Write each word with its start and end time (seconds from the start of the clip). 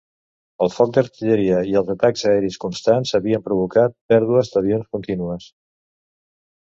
El 0.65 0.69
foc 0.75 0.93
d'artilleria 0.97 1.59
i 1.73 1.77
els 1.81 1.91
atacs 1.95 2.25
aeris 2.31 2.57
constants 2.65 3.13
havien 3.21 3.45
provocat 3.51 3.95
pèrdues 4.15 4.51
d'avions 4.57 4.89
continues. 4.97 5.51